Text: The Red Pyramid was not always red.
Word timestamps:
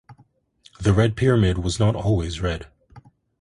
The 0.79 0.93
Red 0.93 1.15
Pyramid 1.15 1.59
was 1.59 1.79
not 1.79 1.95
always 1.95 2.41
red. 2.41 2.65